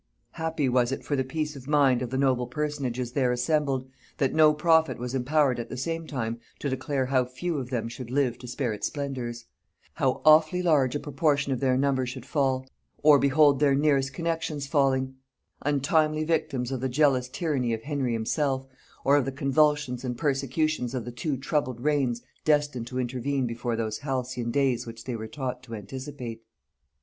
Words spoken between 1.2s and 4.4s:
peace of mind of the noble personages there assembled, that